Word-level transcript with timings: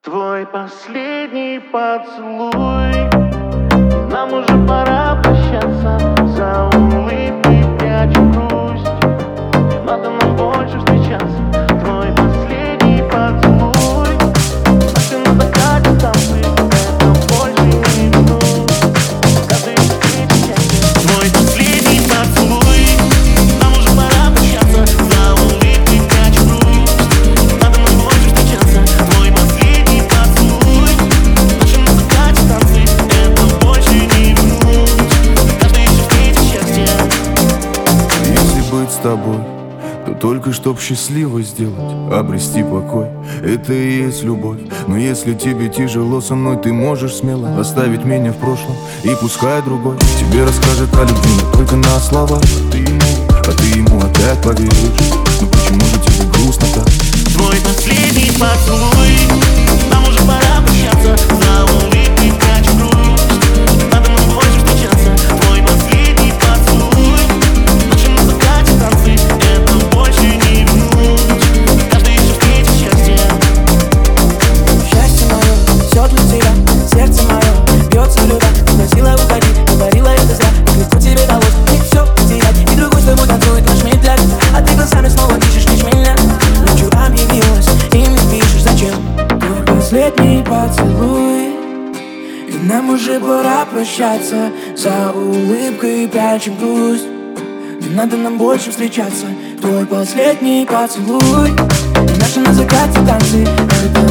Твой 0.00 0.46
последний 0.46 1.58
поцелуй. 1.58 2.52
Нам 4.10 4.32
уже 4.32 4.66
пора 4.68 4.97
быть 38.88 38.94
с 38.94 38.96
тобой, 38.96 39.38
то 40.06 40.14
только 40.14 40.52
чтоб 40.52 40.80
счастливо 40.80 41.42
сделать 41.42 42.12
Обрести 42.12 42.62
покой, 42.62 43.06
это 43.42 43.72
и 43.72 44.04
есть 44.04 44.22
любовь. 44.24 44.58
Но 44.86 44.96
если 44.96 45.34
тебе 45.34 45.68
тяжело 45.68 46.20
со 46.20 46.34
мной, 46.34 46.56
ты 46.56 46.72
можешь 46.72 47.16
смело 47.16 47.58
Оставить 47.58 48.04
меня 48.04 48.32
в 48.32 48.36
прошлом 48.36 48.74
и 49.04 49.10
пускай 49.20 49.62
другой 49.62 49.96
Тебе 50.18 50.44
расскажет 50.44 50.94
о 50.94 51.02
любви, 51.02 51.30
но 51.42 51.52
только 51.52 51.76
на 51.76 51.98
словах. 52.00 52.40
А 52.42 52.72
ты 52.72 52.78
ему, 52.78 53.00
а 53.28 53.52
ты 53.52 53.78
ему 53.78 53.98
опять 53.98 54.42
поверишь. 54.42 55.12
Ну 55.40 55.46
почему 55.48 55.77
последний 89.88 90.44
поцелуй. 90.44 91.54
И 92.46 92.58
нам 92.70 92.90
уже 92.90 93.18
пора 93.18 93.64
прощаться. 93.64 94.50
За 94.76 95.12
улыбкой 95.12 96.06
прячем 96.08 96.56
грусть. 96.56 97.06
Не 97.80 97.94
надо 97.94 98.18
нам 98.18 98.36
больше 98.36 98.70
встречаться. 98.70 99.24
Твой 99.62 99.86
последний 99.86 100.66
поцелуй. 100.66 101.48
И 101.48 102.20
наши 102.20 102.40
на 102.40 102.52
закате 102.52 103.00
танцы 103.06 103.42
Это 103.42 104.07